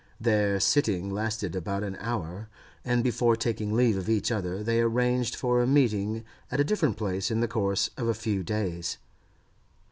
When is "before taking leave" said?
3.03-3.95